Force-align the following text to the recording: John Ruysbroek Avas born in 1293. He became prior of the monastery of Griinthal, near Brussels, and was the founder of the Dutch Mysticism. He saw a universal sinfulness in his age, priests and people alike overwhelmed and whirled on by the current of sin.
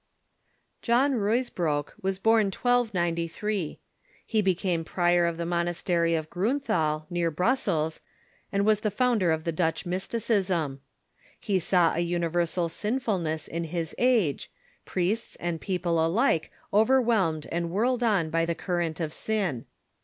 John 0.81 1.13
Ruysbroek 1.13 1.93
Avas 2.01 2.19
born 2.23 2.41
in 2.41 2.47
1293. 2.47 3.77
He 4.25 4.41
became 4.41 4.83
prior 4.83 5.27
of 5.27 5.37
the 5.37 5.45
monastery 5.45 6.15
of 6.15 6.27
Griinthal, 6.31 7.05
near 7.11 7.29
Brussels, 7.29 8.01
and 8.51 8.65
was 8.65 8.79
the 8.79 8.89
founder 8.89 9.29
of 9.29 9.43
the 9.43 9.51
Dutch 9.51 9.85
Mysticism. 9.85 10.81
He 11.39 11.59
saw 11.59 11.93
a 11.93 11.99
universal 11.99 12.67
sinfulness 12.67 13.47
in 13.47 13.65
his 13.65 13.93
age, 13.99 14.49
priests 14.85 15.35
and 15.35 15.61
people 15.61 16.03
alike 16.03 16.51
overwhelmed 16.73 17.45
and 17.51 17.69
whirled 17.69 18.01
on 18.01 18.31
by 18.31 18.43
the 18.43 18.55
current 18.55 18.99
of 18.99 19.13
sin. 19.13 19.67